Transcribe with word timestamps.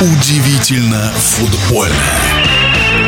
Удивительно 0.00 1.12
футбольно. 1.14 1.94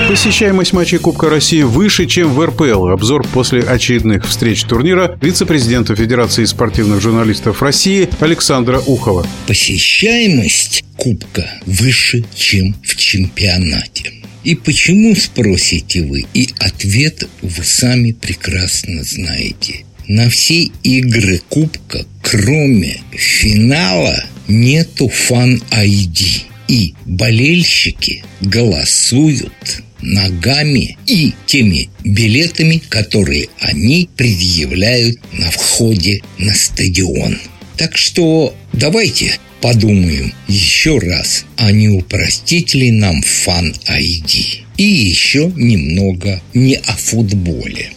Посещаемость 0.08 0.74
матчей 0.74 0.98
Кубка 0.98 1.30
России 1.30 1.62
выше, 1.62 2.04
чем 2.04 2.34
в 2.34 2.44
РПЛ. 2.44 2.88
Обзор 2.88 3.26
после 3.28 3.62
очередных 3.62 4.28
встреч 4.28 4.62
турнира 4.64 5.18
вице-президента 5.22 5.96
Федерации 5.96 6.44
спортивных 6.44 7.00
журналистов 7.00 7.62
России 7.62 8.10
Александра 8.20 8.78
Ухова. 8.78 9.26
Посещаемость 9.46 10.84
Кубка 10.98 11.50
выше, 11.64 12.26
чем 12.34 12.76
в 12.84 12.94
чемпионате. 12.96 14.12
И 14.44 14.54
почему, 14.54 15.16
спросите 15.16 16.02
вы? 16.02 16.26
И 16.34 16.50
ответ 16.58 17.26
вы 17.40 17.64
сами 17.64 18.12
прекрасно 18.12 19.02
знаете. 19.02 19.86
На 20.08 20.28
все 20.28 20.64
игры 20.82 21.40
Кубка, 21.48 22.04
кроме 22.20 23.00
финала, 23.12 24.22
нету 24.46 25.08
фан-айди. 25.08 26.51
И 26.72 26.94
болельщики 27.04 28.24
голосуют 28.40 29.82
ногами 30.00 30.96
и 31.06 31.34
теми 31.44 31.90
билетами, 32.02 32.80
которые 32.88 33.48
они 33.60 34.08
предъявляют 34.16 35.18
на 35.34 35.50
входе 35.50 36.22
на 36.38 36.54
стадион. 36.54 37.38
Так 37.76 37.98
что 37.98 38.56
давайте 38.72 39.38
подумаем 39.60 40.32
еще 40.48 40.98
раз, 40.98 41.44
а 41.58 41.70
не 41.72 41.90
упростить 41.90 42.72
ли 42.72 42.90
нам 42.90 43.20
фан-айди. 43.20 44.64
И 44.78 44.84
еще 44.84 45.52
немного 45.54 46.40
не 46.54 46.76
о 46.76 46.96
футболе 46.96 47.90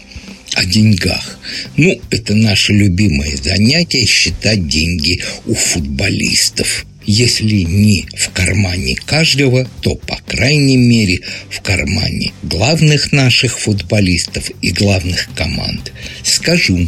о 0.53 0.65
деньгах. 0.65 1.39
Ну, 1.75 1.99
это 2.09 2.33
наше 2.33 2.73
любимое 2.73 3.35
занятие– 3.35 4.05
считать 4.07 4.67
деньги 4.67 5.21
у 5.45 5.53
футболистов. 5.53 6.85
Если 7.05 7.61
не 7.61 8.05
в 8.17 8.31
кармане 8.31 8.95
каждого, 8.95 9.69
то, 9.81 9.95
по 9.95 10.17
крайней 10.25 10.77
мере, 10.77 11.21
в 11.49 11.61
кармане 11.61 12.33
главных 12.43 13.11
наших 13.11 13.59
футболистов 13.59 14.49
и 14.61 14.71
главных 14.71 15.29
команд. 15.35 15.91
Скажу, 16.23 16.87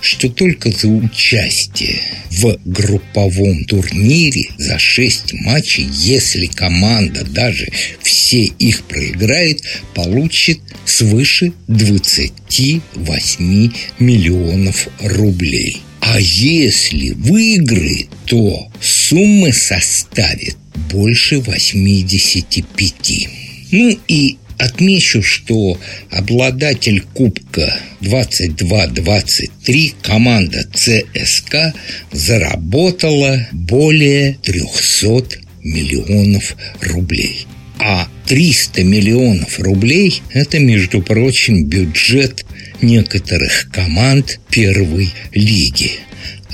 что 0.00 0.28
только 0.28 0.70
за 0.70 0.88
участие 0.88 2.00
в 2.30 2.58
групповом 2.64 3.64
турнире 3.64 4.50
за 4.58 4.78
6 4.78 5.34
матчей, 5.34 5.88
если 5.90 6.46
команда 6.46 7.24
даже 7.24 7.68
все 8.02 8.42
их 8.42 8.84
проиграет, 8.84 9.62
получит 9.94 10.60
свыше 10.84 11.52
28 11.68 13.72
миллионов 13.98 14.88
рублей. 15.00 15.82
А 16.04 16.20
если 16.20 17.10
выиграет, 17.10 18.08
то 18.26 18.68
сумма 18.80 19.52
составит 19.52 20.56
больше 20.90 21.38
85. 21.38 23.28
Ну 23.70 23.96
и 24.08 24.36
Отмечу, 24.58 25.22
что 25.22 25.78
обладатель 26.10 27.02
Кубка 27.14 27.78
22-23 28.00 29.94
команда 30.02 30.66
ЦСКА 30.72 31.72
заработала 32.12 33.48
более 33.52 34.34
300 34.42 35.38
миллионов 35.62 36.56
рублей. 36.80 37.46
А 37.78 38.08
300 38.26 38.84
миллионов 38.84 39.58
рублей– 39.58 40.22
это, 40.32 40.58
между 40.60 41.00
прочим, 41.02 41.64
бюджет 41.64 42.44
некоторых 42.82 43.68
команд 43.72 44.40
первой 44.50 45.12
лиги. 45.32 46.00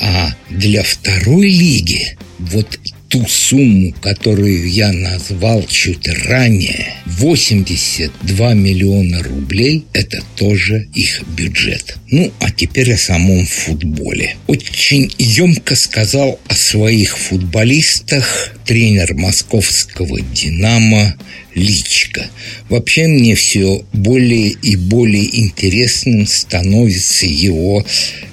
А 0.01 0.31
для 0.49 0.83
второй 0.83 1.51
лиги 1.51 2.17
вот 2.39 2.79
ту 3.09 3.27
сумму, 3.27 3.93
которую 4.01 4.71
я 4.71 4.93
назвал 4.93 5.67
чуть 5.67 6.07
ранее, 6.27 6.95
82 7.07 8.55
миллиона 8.55 9.23
рублей– 9.23 9.85
это 9.93 10.23
тоже 10.37 10.89
их 10.95 11.23
бюджет. 11.37 11.97
Ну, 12.11 12.33
а 12.41 12.51
теперь 12.51 12.93
о 12.93 12.99
самом 12.99 13.47
футболе. 13.47 14.37
Очень 14.47 15.11
емко 15.19 15.75
сказал 15.75 16.39
о 16.49 16.55
своих 16.55 17.17
футболистах 17.17 18.55
тренер 18.67 19.15
московского 19.15 20.21
«Динамо» 20.21 21.17
Личка. 21.55 22.27
Вообще 22.69 23.09
мне 23.09 23.35
все 23.35 23.85
более 23.93 24.51
и 24.51 24.77
более 24.77 25.41
интересным 25.41 26.27
становится 26.27 27.27
его 27.27 27.85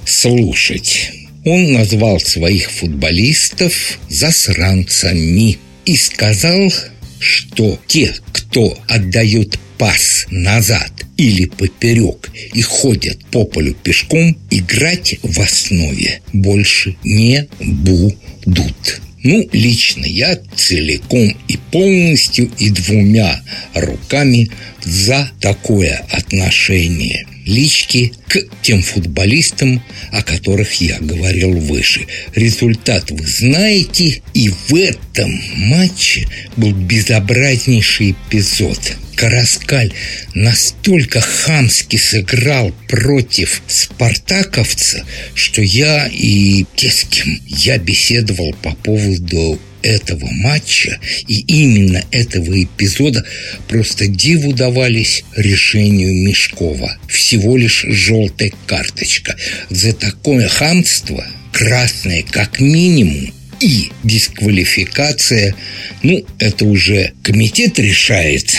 слушать. 0.06 1.15
Он 1.46 1.74
назвал 1.74 2.20
своих 2.20 2.72
футболистов 2.72 4.00
засранцами 4.10 5.60
и 5.86 5.96
сказал, 5.96 6.74
что 7.20 7.80
те, 7.88 8.16
кто 8.32 8.76
отдают 8.88 9.60
пас 9.78 10.26
назад 10.32 10.92
или 11.18 11.46
поперек 11.46 12.32
и 12.54 12.62
ходят 12.64 13.24
по 13.28 13.46
полю 13.46 13.76
пешком, 13.76 14.36
играть 14.50 15.20
в 15.22 15.40
основе 15.40 16.22
больше 16.34 16.96
не 17.04 17.48
будут. 17.60 19.02
Ну, 19.22 19.48
лично 19.52 20.06
я 20.06 20.40
целиком 20.56 21.38
и 21.48 21.58
полностью 21.72 22.50
и 22.58 22.72
двумя 22.72 23.40
руками 23.76 24.50
за 24.84 25.32
такое 25.40 26.06
отношение 26.10 27.28
лички 27.46 28.12
к 28.28 28.40
тем 28.62 28.82
футболистам, 28.82 29.84
о 30.12 30.22
которых 30.24 30.74
я 30.82 30.98
говорил 31.00 31.52
выше. 31.52 32.08
Результат 32.34 33.12
вы 33.12 33.26
знаете, 33.26 34.22
и 34.34 34.50
в 34.50 34.76
этом 34.76 35.40
матче 35.56 36.28
был 36.58 36.74
безобразнейший 36.74 38.12
эпизод. 38.12 38.80
Караскаль 39.16 39.94
настолько 40.34 41.22
хамски 41.22 41.96
сыграл 41.96 42.74
против 42.90 43.62
спартаковца, 43.68 45.06
что 45.34 45.62
я 45.62 46.08
и 46.08 46.66
те, 46.76 46.92
с 46.92 47.06
кем 47.06 47.40
я 47.48 47.78
беседовал 47.78 48.54
по 48.62 48.76
поводу 48.76 49.58
этого 49.86 50.28
матча 50.32 51.00
и 51.28 51.42
именно 51.42 52.04
этого 52.12 52.64
эпизода 52.64 53.24
просто 53.68 54.08
диву 54.08 54.52
давались 54.52 55.24
решению 55.36 56.14
Мешкова. 56.14 56.98
Всего 57.08 57.56
лишь 57.56 57.86
желтая 57.88 58.52
карточка. 58.66 59.36
За 59.70 59.94
такое 59.94 60.48
хамство 60.48 61.26
красное 61.54 62.24
как 62.24 62.60
минимум 62.60 63.32
и 63.60 63.92
дисквалификация, 64.04 65.56
ну, 66.04 66.26
это 66.40 66.66
уже 66.66 67.14
комитет 67.24 67.80
решает, 67.80 68.54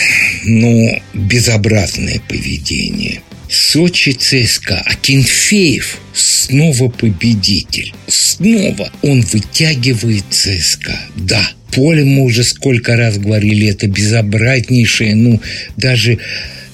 но 0.44 1.00
безобразное 1.12 2.20
поведение. 2.28 3.20
Сочи 3.48 4.12
ЦСКА, 4.12 4.82
а 4.84 4.94
Кенфеев 4.94 5.98
снова 6.14 6.88
победитель. 6.88 7.92
Снова 8.08 8.90
он 9.02 9.22
вытягивает 9.22 10.24
ЦСКА. 10.30 10.98
Да, 11.16 11.48
поле 11.72 12.04
мы 12.04 12.24
уже 12.24 12.44
сколько 12.44 12.96
раз 12.96 13.18
говорили, 13.18 13.68
это 13.68 13.86
безобразнейшее, 13.86 15.14
ну, 15.14 15.40
даже 15.76 16.18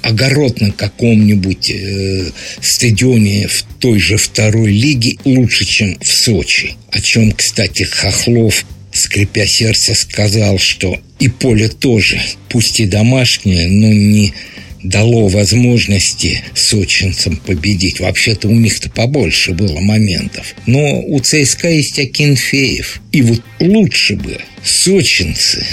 огород 0.02 0.60
на 0.60 0.72
каком-нибудь 0.72 1.70
э, 1.70 2.30
стадионе 2.60 3.46
в 3.48 3.64
той 3.78 4.00
же 4.00 4.16
второй 4.16 4.72
лиге 4.72 5.16
лучше, 5.24 5.64
чем 5.64 5.96
в 6.00 6.06
Сочи. 6.06 6.74
О 6.90 7.00
чем, 7.00 7.32
кстати, 7.32 7.84
Хохлов 7.84 8.64
скрипя 8.92 9.46
сердце, 9.46 9.94
сказал, 9.94 10.58
что 10.58 11.00
и 11.18 11.28
поле 11.28 11.68
тоже, 11.68 12.20
пусть 12.48 12.80
и 12.80 12.86
домашнее, 12.86 13.68
но 13.68 13.92
не 13.92 14.34
дало 14.82 15.28
возможности 15.28 16.42
сочинцам 16.54 17.36
победить. 17.36 18.00
Вообще-то 18.00 18.48
у 18.48 18.52
них-то 18.52 18.90
побольше 18.90 19.52
было 19.52 19.80
моментов. 19.80 20.54
Но 20.66 21.00
у 21.00 21.20
ЦСКА 21.20 21.68
есть 21.68 21.98
Акинфеев. 21.98 23.00
И 23.12 23.22
вот 23.22 23.42
лучше 23.60 24.16
бы 24.16 24.38
сочинцы, 24.64 25.64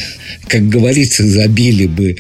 как 0.48 0.68
говорится, 0.68 1.28
забили 1.28 1.88
бы 1.88 2.18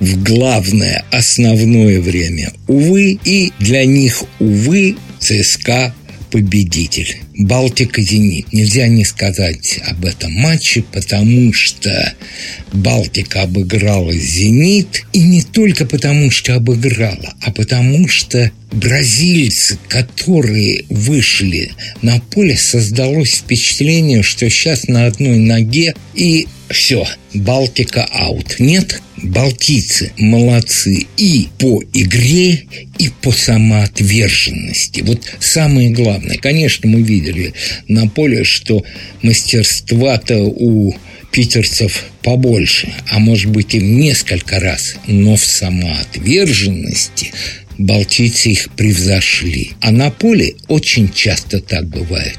в 0.00 0.22
главное, 0.22 1.04
основное 1.10 2.00
время. 2.00 2.52
Увы, 2.68 3.18
и 3.24 3.52
для 3.58 3.84
них, 3.84 4.24
увы, 4.38 4.96
ЦСКА 5.18 5.94
победитель. 6.34 7.18
Балтика-Зенит. 7.38 8.52
Нельзя 8.52 8.88
не 8.88 9.04
сказать 9.04 9.78
об 9.86 10.04
этом 10.04 10.32
матче, 10.32 10.82
потому 10.82 11.52
что 11.52 12.12
Балтика 12.72 13.42
обыграла 13.42 14.12
Зенит. 14.12 15.04
И 15.12 15.20
не 15.20 15.42
только 15.42 15.86
потому, 15.86 16.32
что 16.32 16.56
обыграла, 16.56 17.34
а 17.40 17.52
потому 17.52 18.08
что 18.08 18.50
бразильцы, 18.72 19.78
которые 19.86 20.86
вышли 20.88 21.70
на 22.02 22.18
поле, 22.18 22.56
создалось 22.56 23.34
впечатление, 23.34 24.24
что 24.24 24.50
сейчас 24.50 24.88
на 24.88 25.06
одной 25.06 25.38
ноге 25.38 25.94
и 26.14 26.48
все, 26.68 27.06
Балтика 27.32 28.08
аут. 28.10 28.56
Нет, 28.58 29.00
балтийцы 29.24 30.12
молодцы 30.18 31.06
и 31.16 31.48
по 31.58 31.82
игре, 31.92 32.64
и 32.98 33.08
по 33.22 33.32
самоотверженности. 33.32 35.00
Вот 35.00 35.20
самое 35.40 35.90
главное. 35.90 36.36
Конечно, 36.36 36.88
мы 36.88 37.02
видели 37.02 37.54
на 37.88 38.08
поле, 38.08 38.44
что 38.44 38.84
мастерства-то 39.22 40.38
у 40.44 40.94
питерцев 41.32 42.04
побольше, 42.22 42.92
а 43.10 43.18
может 43.18 43.50
быть 43.50 43.74
и 43.74 43.80
в 43.80 43.82
несколько 43.82 44.60
раз, 44.60 44.96
но 45.08 45.36
в 45.36 45.44
самоотверженности 45.44 47.32
балтийцы 47.78 48.50
их 48.50 48.70
превзошли. 48.76 49.72
А 49.80 49.90
на 49.90 50.10
поле 50.10 50.54
очень 50.68 51.12
часто 51.12 51.60
так 51.60 51.88
бывает. 51.88 52.38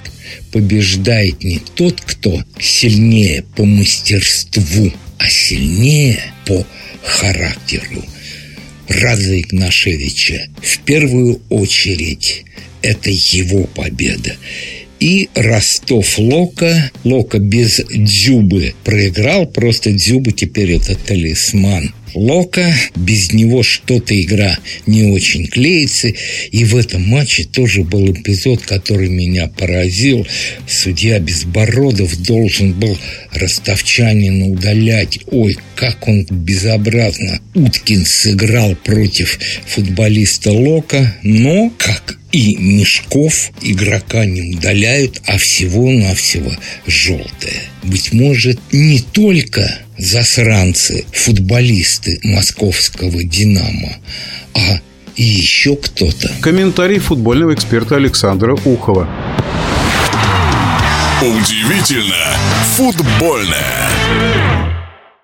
Побеждает 0.52 1.44
не 1.44 1.60
тот, 1.76 2.00
кто 2.02 2.42
сильнее 2.60 3.44
по 3.56 3.66
мастерству, 3.66 4.92
а 5.18 5.30
сильнее 5.30 6.34
по 6.46 6.66
характеру. 7.04 8.04
Раза 8.88 9.40
Игнашевича 9.40 10.48
в 10.62 10.80
первую 10.80 11.42
очередь 11.50 12.46
это 12.82 13.10
его 13.10 13.64
победа. 13.66 14.36
И 15.00 15.30
Ростов 15.36 16.18
Лока, 16.18 16.92
Лока 17.04 17.40
без 17.40 17.82
Дзюбы 17.90 18.74
проиграл, 18.84 19.46
просто 19.46 19.92
Дзюба 19.92 20.32
теперь 20.32 20.74
это 20.74 20.96
талисман 20.96 21.94
Лока. 22.16 22.74
Без 22.96 23.34
него 23.34 23.62
что-то 23.62 24.20
игра 24.20 24.58
не 24.88 25.04
очень 25.04 25.48
клеится. 25.48 26.14
И 26.52 26.64
в 26.64 26.76
этом 26.76 27.04
матче 27.04 27.44
тоже 27.44 27.84
был 27.84 28.12
эпизод, 28.12 28.62
который 28.62 29.10
меня 29.10 29.48
поразил. 29.48 30.26
Судья 30.68 31.20
Безбородов 31.20 32.18
должен 32.24 32.72
был 32.72 32.98
ростовчанина 33.34 34.48
удалять. 34.48 35.20
Ой, 35.28 35.58
как 35.76 36.08
он 36.08 36.26
безобразно 36.26 37.40
Уткин 37.54 38.06
сыграл 38.06 38.76
против 38.76 39.38
футболиста 39.68 40.52
Лока. 40.52 41.16
Но, 41.22 41.72
как 41.78 42.18
и 42.36 42.58
Мешков 42.58 43.52
игрока 43.62 44.26
не 44.26 44.58
удаляют, 44.58 45.22
а 45.26 45.38
всего-навсего 45.38 46.52
желтое. 46.86 47.62
Быть 47.82 48.12
может, 48.12 48.60
не 48.74 49.00
только 49.00 49.80
засранцы, 49.98 51.06
футболисты 51.14 52.20
московского 52.24 53.24
«Динамо», 53.24 53.96
а 54.54 54.82
и 55.16 55.24
еще 55.24 55.78
кто-то. 55.78 56.30
Комментарий 56.42 57.00
футбольного 57.00 57.54
эксперта 57.54 57.96
Александра 57.96 58.58
Ухова. 58.66 59.10
Удивительно 61.22 62.36
футбольное. 62.76 64.75